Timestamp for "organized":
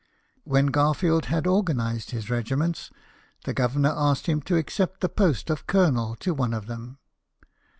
1.45-2.09